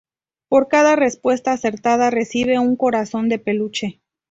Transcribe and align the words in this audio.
Por 0.49 0.67
cada 0.67 0.95
respuesta 0.95 1.51
acertada, 1.51 2.09
reciben 2.09 2.57
un 2.59 2.75
corazón 2.75 3.29
de 3.29 3.37
peluche. 3.37 4.01